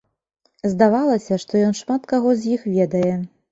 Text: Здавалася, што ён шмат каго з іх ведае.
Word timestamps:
Здавалася, 0.71 1.37
што 1.45 1.53
ён 1.67 1.77
шмат 1.81 2.11
каго 2.15 2.35
з 2.41 2.57
іх 2.59 2.67
ведае. 2.81 3.15